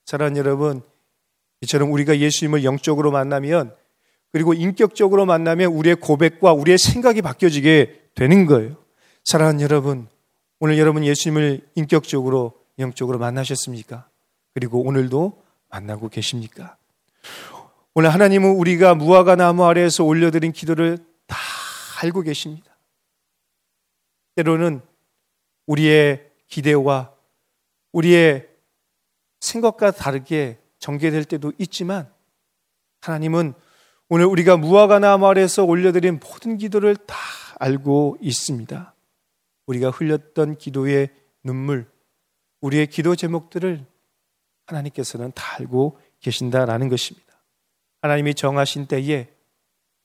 사랑하는 0.05 0.39
여러분, 0.39 0.83
이처럼 1.63 1.93
우리가 1.93 2.19
예수님을 2.19 2.65
영적으로 2.65 3.11
만나면 3.11 3.75
그리고 4.33 4.53
인격적으로 4.55 5.27
만나면 5.27 5.73
우리의 5.73 5.97
고백과 5.97 6.53
우리의 6.53 6.79
생각이 6.79 7.23
바뀌어지게 7.23 8.11
되는 8.15 8.47
거예요. 8.47 8.77
사랑하는 9.25 9.61
여러분, 9.61 10.09
오늘 10.61 10.79
여러분 10.79 11.05
예수님을 11.05 11.63
인격적으로 11.75 12.55
영적으로 12.79 13.19
만나셨습니까? 13.19 14.09
그리고 14.55 14.83
오늘도 14.83 15.43
만나고 15.69 16.09
계십니까? 16.09 16.77
오늘 17.95 18.11
하나님은 18.11 18.51
우리가 18.51 18.95
무화과 18.95 19.37
나무 19.37 19.65
아래에서 19.65 20.05
올려드린 20.05 20.53
기도를 20.53 20.99
다 21.27 21.37
알고 22.01 22.23
계십니다. 22.23 22.77
때로는 24.37 24.81
우리의 25.67 26.31
기대와 26.47 27.13
우리의 27.93 28.49
생각과 29.41 29.91
다르게 29.91 30.59
전개될 30.79 31.25
때도 31.25 31.53
있지만 31.59 32.11
하나님은 33.01 33.55
오늘 34.09 34.27
우리가 34.27 34.57
무화과 34.57 35.01
나무 35.01 35.27
아래에서 35.27 35.65
올려드린 35.65 36.21
모든 36.21 36.57
기도를 36.57 36.97
다 36.97 37.17
알고 37.59 38.19
있습니다. 38.21 38.95
우리가 39.67 39.91
흘렸던 39.91 40.57
기도의 40.57 41.11
눈물, 41.43 41.91
우리의 42.61 42.87
기도 42.89 43.17
제목들을 43.17 43.85
하나님께서는 44.67 45.33
다 45.35 45.57
알고 45.59 45.99
계신다라는 46.21 46.89
것입니다. 46.89 47.27
하나님이 48.03 48.35
정하신 48.35 48.87
때에 48.87 49.29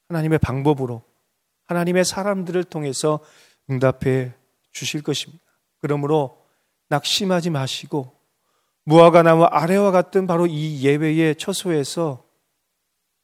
하나님의 0.10 0.40
방법으로 0.40 1.04
하나님의 1.66 2.06
사람들을 2.06 2.64
통해서 2.66 3.20
응답해 3.70 4.34
주실 4.72 5.02
것입니다. 5.02 5.44
그러므로 5.80 6.44
낙심하지 6.90 7.50
마시고 7.50 8.14
무화과 8.86 9.24
나무 9.24 9.46
아래와 9.46 9.92
같은 9.92 10.28
바로 10.28 10.46
이 10.46 10.84
예배의 10.84 11.36
처소에서 11.38 12.26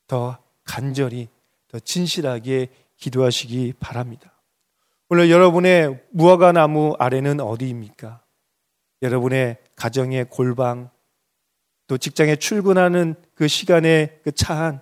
더 0.08 0.38
간절히 0.64 1.28
더 1.68 1.80
진실하게 1.80 2.70
기도하시기 2.98 3.74
바랍니다. 3.80 4.34
오늘 5.10 5.30
여러분의 5.30 6.04
무화과 6.12 6.52
나무 6.52 6.96
아래는 7.00 7.40
어디입니까? 7.40 8.22
여러분의 9.02 9.58
가정의 9.76 10.26
골방, 10.30 10.90
또 11.88 11.98
직장에 11.98 12.36
출근하는 12.36 13.16
그 13.34 13.48
시간의 13.48 14.20
그 14.24 14.32
차안, 14.32 14.82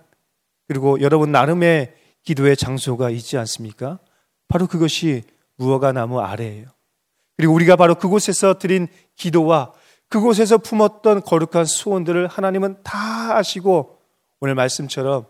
그리고 0.66 1.00
여러분 1.00 1.32
나름의 1.32 1.94
기도의 2.22 2.56
장소가 2.56 3.10
있지 3.10 3.38
않습니까? 3.38 3.98
바로 4.48 4.66
그것이 4.66 5.22
무화과 5.56 5.92
나무 5.92 6.20
아래예요. 6.20 6.66
그리고 7.36 7.54
우리가 7.54 7.76
바로 7.76 7.94
그곳에서 7.94 8.58
드린 8.58 8.88
기도와 9.16 9.72
그곳에서 10.08 10.58
품었던 10.58 11.22
거룩한 11.22 11.64
소원들을 11.64 12.26
하나님은 12.26 12.82
다 12.82 13.36
아시고 13.36 13.98
오늘 14.40 14.54
말씀처럼 14.54 15.26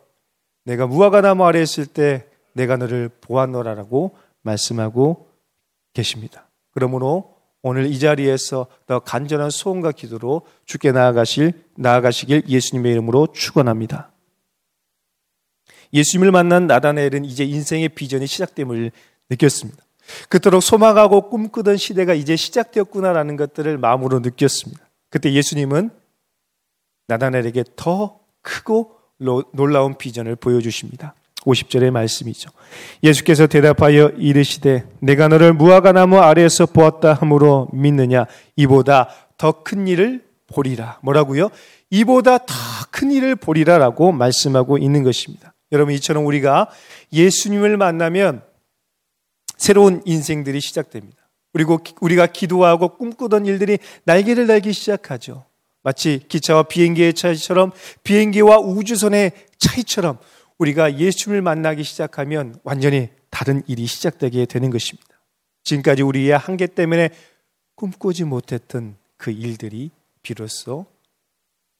내가 0.64 0.86
무화과 0.86 1.20
나무 1.20 1.44
아래 1.44 1.62
있을 1.62 1.86
때 1.86 2.26
내가 2.52 2.76
너를 2.76 3.08
보았노라라고 3.20 4.16
말씀하고 4.42 5.30
계십니다. 5.92 6.48
그러므로 6.72 7.37
오늘 7.62 7.86
이 7.86 7.98
자리에서 7.98 8.66
더 8.86 9.00
간절한 9.00 9.50
소원과 9.50 9.92
기도로 9.92 10.42
주께 10.64 10.92
나아가실 10.92 11.52
나아가시길 11.76 12.44
예수님의 12.48 12.92
이름으로 12.92 13.28
축원합니다. 13.32 14.10
예수님을 15.92 16.30
만난 16.30 16.66
나다나엘은 16.66 17.24
이제 17.24 17.44
인생의 17.44 17.90
비전이 17.90 18.26
시작됨을 18.26 18.92
느꼈습니다. 19.30 19.82
그토록 20.28 20.62
소망하고 20.62 21.28
꿈꾸던 21.28 21.76
시대가 21.76 22.14
이제 22.14 22.36
시작되었구나라는 22.36 23.36
것들을 23.36 23.76
마음으로 23.78 24.20
느꼈습니다. 24.20 24.80
그때 25.10 25.32
예수님은 25.32 25.90
나다나엘에게 27.08 27.64
더 27.76 28.20
크고 28.42 28.96
놀라운 29.18 29.98
비전을 29.98 30.36
보여주십니다. 30.36 31.14
50절의 31.48 31.90
말씀이죠. 31.90 32.50
예수께서 33.02 33.46
대답하여 33.46 34.10
이르시되 34.16 34.84
내가 35.00 35.28
너를 35.28 35.52
무화과 35.54 35.92
나무 35.92 36.18
아래에서 36.18 36.66
보았다 36.66 37.14
함으로 37.14 37.68
믿느냐 37.72 38.26
이보다 38.56 39.08
더 39.38 39.62
큰 39.64 39.86
일을 39.88 40.24
보리라. 40.46 40.98
뭐라고요? 41.02 41.50
이보다 41.90 42.38
더 42.38 42.54
큰 42.90 43.12
일을 43.12 43.36
보리라라고 43.36 44.12
말씀하고 44.12 44.78
있는 44.78 45.04
것입니다. 45.04 45.54
여러분 45.72 45.94
이처럼 45.94 46.26
우리가 46.26 46.68
예수님을 47.12 47.76
만나면 47.76 48.42
새로운 49.56 50.02
인생들이 50.04 50.60
시작됩니다. 50.60 51.16
그리고 51.52 51.78
우리가 52.00 52.26
기도하고 52.26 52.96
꿈꾸던 52.96 53.46
일들이 53.46 53.78
날개를 54.04 54.46
달기 54.46 54.72
시작하죠. 54.72 55.44
마치 55.82 56.20
기차와 56.28 56.64
비행기의 56.64 57.14
차이처럼 57.14 57.72
비행기와 58.02 58.58
우주선의 58.58 59.32
차이처럼 59.58 60.18
우리가 60.58 60.98
예수님을 60.98 61.42
만나기 61.42 61.84
시작하면 61.84 62.58
완전히 62.64 63.08
다른 63.30 63.62
일이 63.66 63.86
시작되게 63.86 64.46
되는 64.46 64.70
것입니다. 64.70 65.08
지금까지 65.64 66.02
우리의 66.02 66.36
한계 66.36 66.66
때문에 66.66 67.10
꿈꾸지 67.74 68.24
못했던 68.24 68.96
그 69.16 69.30
일들이 69.30 69.90
비로소 70.22 70.86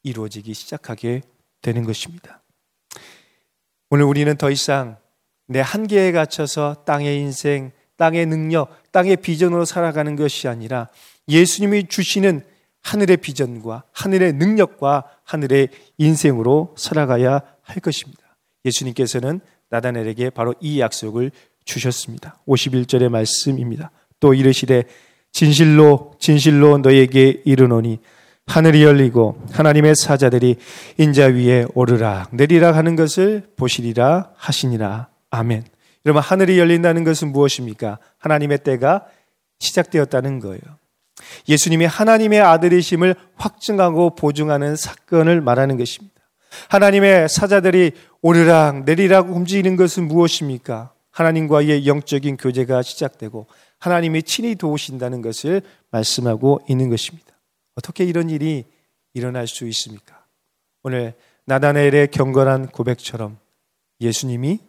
이루어지기 0.02 0.54
시작하게 0.54 1.22
되는 1.60 1.84
것입니다. 1.84 2.40
오늘 3.90 4.04
우리는 4.04 4.36
더 4.36 4.50
이상 4.50 4.96
내 5.46 5.60
한계에 5.60 6.12
갇혀서 6.12 6.84
땅의 6.84 7.18
인생, 7.18 7.72
땅의 7.96 8.26
능력, 8.26 8.92
땅의 8.92 9.16
비전으로 9.16 9.64
살아가는 9.64 10.14
것이 10.14 10.46
아니라 10.46 10.88
예수님이 11.28 11.88
주시는 11.88 12.44
하늘의 12.82 13.16
비전과 13.16 13.84
하늘의 13.92 14.34
능력과 14.34 15.04
하늘의 15.24 15.68
인생으로 15.96 16.74
살아가야 16.78 17.40
할 17.62 17.80
것입니다. 17.80 18.27
예수님께서는 18.68 19.40
나다넬에게 19.70 20.30
바로 20.30 20.54
이 20.60 20.80
약속을 20.80 21.30
주셨습니다. 21.64 22.38
51절의 22.46 23.08
말씀입니다. 23.08 23.90
또 24.20 24.34
이르시되 24.34 24.84
진실로 25.32 26.14
진실로 26.18 26.78
너에게 26.78 27.42
이르노니 27.44 27.98
하늘이 28.46 28.82
열리고 28.82 29.42
하나님의 29.52 29.94
사자들이 29.94 30.56
인자 30.96 31.26
위에 31.26 31.66
오르락 31.74 32.34
내리락 32.34 32.76
하는 32.76 32.96
것을 32.96 33.46
보시리라 33.56 34.30
하시니라. 34.36 35.08
아멘. 35.30 35.64
여러분 36.06 36.22
하늘이 36.22 36.58
열린다는 36.58 37.04
것은 37.04 37.32
무엇입니까? 37.32 37.98
하나님의 38.16 38.58
때가 38.64 39.04
시작되었다는 39.58 40.40
거예요. 40.40 40.60
예수님이 41.48 41.84
하나님의 41.84 42.40
아들이심을 42.40 43.14
확증하고 43.36 44.14
보증하는 44.14 44.76
사건을 44.76 45.42
말하는 45.42 45.76
것입니다. 45.76 46.17
하나님의 46.68 47.28
사자들이 47.28 47.92
오르락 48.22 48.84
내리락 48.84 49.30
움직이는 49.30 49.76
것은 49.76 50.08
무엇입니까? 50.08 50.92
하나님과의 51.10 51.86
영적인 51.86 52.36
교제가 52.36 52.82
시작되고 52.82 53.46
하나님이 53.78 54.22
친히 54.22 54.54
도우신다는 54.54 55.22
것을 55.22 55.62
말씀하고 55.90 56.60
있는 56.68 56.90
것입니다. 56.90 57.32
어떻게 57.74 58.04
이런 58.04 58.30
일이 58.30 58.64
일어날 59.14 59.46
수 59.46 59.66
있습니까? 59.66 60.24
오늘 60.82 61.14
나다나엘의 61.46 62.08
경건한 62.08 62.68
고백처럼 62.68 63.38
예수님이 64.00 64.60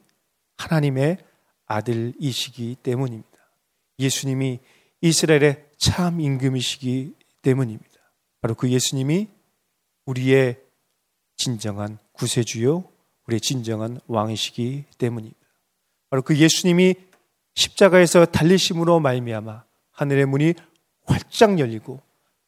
하나님의 0.58 1.18
아들이시기 1.66 2.78
때문입니다. 2.82 3.30
예수님이 4.00 4.60
이스라엘의 5.02 5.66
참 5.78 6.20
임금이시기 6.20 7.14
때문입니다. 7.42 7.90
바로 8.42 8.56
그 8.56 8.70
예수님이 8.70 9.28
우리의 10.06 10.58
진정한 11.40 11.98
구세주요, 12.12 12.84
우리의 13.26 13.40
진정한 13.40 14.00
왕이시기 14.08 14.84
때문입니다. 14.98 15.40
바로 16.10 16.22
그 16.22 16.38
예수님이 16.38 16.96
십자가에서 17.56 18.26
달리심으로 18.26 19.00
말미암아 19.00 19.64
하늘의 19.92 20.26
문이 20.26 20.54
활짝 21.06 21.58
열리고 21.58 22.02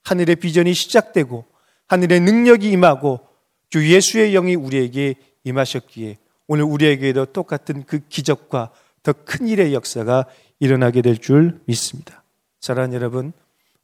하늘의 0.03 0.35
비전이 0.35 0.73
시작되고 0.73 1.45
하늘의 1.87 2.19
능력이 2.19 2.69
임하고 2.69 3.21
주 3.69 3.89
예수의 3.89 4.33
영이 4.33 4.55
우리에게 4.55 5.15
임하셨기에 5.45 6.17
오늘 6.47 6.65
우리에게도 6.65 7.27
똑같은 7.27 7.85
그 7.85 7.99
기적과 8.09 8.71
더 9.03 9.13
큰 9.13 9.47
일의 9.47 9.73
역사가 9.73 10.25
일어나게 10.59 11.01
될 11.01 11.17
줄 11.17 11.61
믿습니다. 11.65 12.23
사랑하는 12.59 12.93
여러분, 12.95 13.31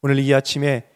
오늘 0.01 0.19
이 0.19 0.33
아침에 0.33 0.87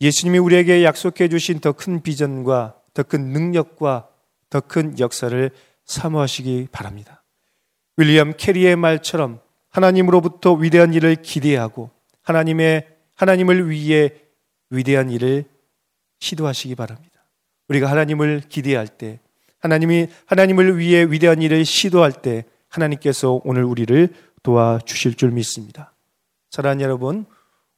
예수님이 0.00 0.38
우리에게 0.38 0.84
약속해 0.84 1.28
주신 1.28 1.58
더 1.60 1.72
큰 1.72 2.02
비전과 2.02 2.75
더 2.96 3.02
큰 3.02 3.26
능력과 3.28 4.08
더 4.48 4.60
큰 4.62 4.98
역사를 4.98 5.50
사모하시기 5.84 6.68
바랍니다. 6.72 7.22
윌리엄 7.98 8.32
캐리의 8.36 8.76
말처럼 8.76 9.40
하나님으로부터 9.68 10.54
위대한 10.54 10.94
일을 10.94 11.16
기대하고 11.16 11.90
하나님의 12.22 12.88
하나님을 13.14 13.68
위해 13.68 14.14
위대한 14.70 15.10
일을 15.10 15.44
시도하시기 16.20 16.74
바랍니다. 16.74 17.20
우리가 17.68 17.90
하나님을 17.90 18.42
기대할 18.48 18.88
때 18.88 19.20
하나님이 19.58 20.08
하나님을 20.24 20.78
위해 20.78 21.04
위대한 21.04 21.42
일을 21.42 21.64
시도할 21.64 22.12
때 22.22 22.44
하나님께서 22.68 23.40
오늘 23.44 23.64
우리를 23.64 24.08
도와주실 24.42 25.14
줄 25.14 25.32
믿습니다. 25.32 25.92
사랑하는 26.50 26.82
여러분, 26.82 27.26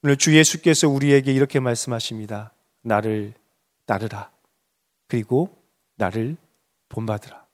오늘 0.02 0.16
주 0.16 0.36
예수께서 0.36 0.88
우리에게 0.88 1.32
이렇게 1.32 1.58
말씀하십니다. 1.58 2.52
나를 2.82 3.32
따르라. 3.86 4.30
그리고 5.08 5.56
나를 5.96 6.36
본받으라. 6.88 7.46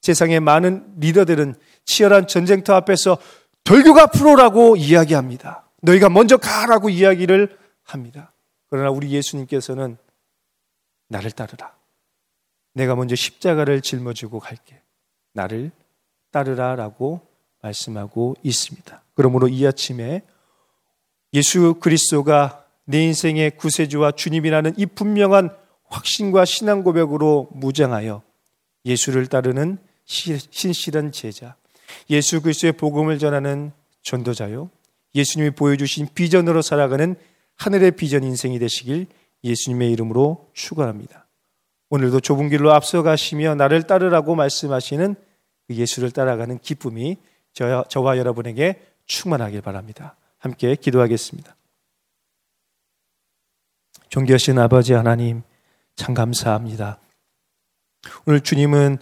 세상의 0.00 0.40
많은 0.40 0.94
리더들은 0.98 1.54
치열한 1.84 2.26
전쟁터 2.26 2.74
앞에서 2.74 3.18
돌교가 3.62 4.08
프로라고 4.08 4.76
이야기합니다. 4.76 5.66
너희가 5.82 6.08
먼저 6.08 6.36
가라고 6.36 6.90
이야기를 6.90 7.58
합니다. 7.84 8.32
그러나 8.68 8.90
우리 8.90 9.10
예수님께서는 9.12 9.96
나를 11.08 11.30
따르라. 11.30 11.74
내가 12.74 12.96
먼저 12.96 13.14
십자가를 13.14 13.80
짊어지고 13.80 14.40
갈게. 14.40 14.80
나를 15.32 15.70
따르라 16.30 16.74
라고 16.74 17.20
말씀하고 17.62 18.34
있습니다. 18.42 19.02
그러므로 19.14 19.48
이 19.48 19.66
아침에 19.66 20.22
예수 21.32 21.74
그리스도가 21.80 22.66
내 22.84 23.02
인생의 23.04 23.56
구세주와 23.56 24.12
주님이라는 24.12 24.74
이 24.76 24.86
분명한 24.86 25.56
확신과 25.94 26.44
신앙 26.44 26.82
고백으로 26.82 27.48
무장하여 27.52 28.22
예수를 28.84 29.28
따르는 29.28 29.78
신실한 30.04 31.12
제자, 31.12 31.56
예수 32.10 32.42
그리스도의 32.42 32.72
복음을 32.72 33.18
전하는 33.18 33.72
전도자요, 34.02 34.70
예수님이 35.14 35.50
보여주신 35.50 36.08
비전으로 36.14 36.62
살아가는 36.62 37.14
하늘의 37.56 37.92
비전 37.92 38.24
인생이 38.24 38.58
되시길 38.58 39.06
예수님의 39.44 39.92
이름으로 39.92 40.50
축원합니다. 40.52 41.26
오늘도 41.90 42.20
좁은 42.20 42.48
길로 42.48 42.72
앞서가시며 42.72 43.54
나를 43.54 43.84
따르라고 43.84 44.34
말씀하시는 44.34 45.14
그 45.68 45.74
예수를 45.74 46.10
따라가는 46.10 46.58
기쁨이 46.58 47.16
저, 47.52 47.84
저와 47.88 48.18
여러분에게 48.18 48.82
충만하길 49.06 49.60
바랍니다. 49.60 50.16
함께 50.38 50.74
기도하겠습니다. 50.74 51.54
존귀하신 54.08 54.58
아버지 54.58 54.92
하나님, 54.92 55.42
참 55.96 56.14
감사합니다. 56.14 56.98
오늘 58.26 58.40
주님은 58.40 58.98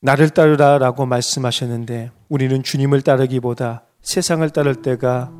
나를 0.00 0.30
따르라 0.30 0.78
라고 0.78 1.06
말씀하셨는데 1.06 2.12
우리는 2.28 2.62
주님을 2.62 3.02
따르기보다 3.02 3.84
세상을 4.02 4.48
따를 4.50 4.82
때가 4.82 5.32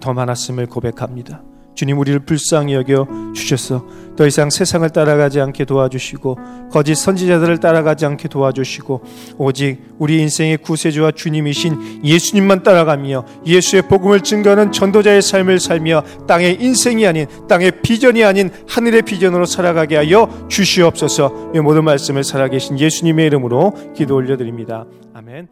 더 0.00 0.12
많았음을 0.12 0.66
고백합니다. 0.66 1.42
주님 1.74 1.98
우리를 1.98 2.20
불쌍히 2.20 2.74
여겨 2.74 3.06
주셔서 3.34 3.84
더 4.16 4.26
이상 4.26 4.50
세상을 4.50 4.88
따라가지 4.90 5.40
않게 5.40 5.64
도와주시고 5.64 6.38
거짓 6.70 6.94
선지자들을 6.96 7.58
따라가지 7.58 8.04
않게 8.06 8.28
도와주시고 8.28 9.02
오직 9.38 9.78
우리 9.98 10.20
인생의 10.20 10.58
구세주와 10.58 11.12
주님이신 11.12 12.04
예수님만 12.04 12.62
따라가며 12.62 13.24
예수의 13.46 13.82
복음을 13.82 14.20
증거하는 14.20 14.72
전도자의 14.72 15.22
삶을 15.22 15.60
살며 15.60 16.02
땅의 16.26 16.58
인생이 16.60 17.06
아닌 17.06 17.26
땅의 17.48 17.82
비전이 17.82 18.22
아닌 18.24 18.50
하늘의 18.68 19.02
비전으로 19.02 19.46
살아가게 19.46 19.96
하여 19.96 20.46
주시옵소서 20.48 21.52
이 21.54 21.60
모든 21.60 21.84
말씀을 21.84 22.24
살아계신 22.24 22.78
예수님의 22.78 23.26
이름으로 23.26 23.94
기도 23.94 24.16
올려드립니다. 24.16 24.84
아멘. 25.14 25.48